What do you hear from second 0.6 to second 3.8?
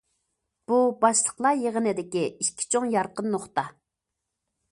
بۇ باشلىقلار يىغىنىدىكى ئىككى چوڭ يارقىن نۇقتا.